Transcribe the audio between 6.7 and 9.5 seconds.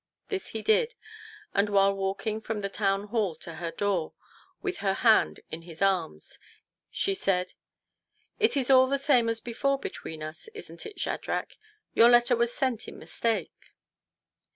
she said" It is all the same as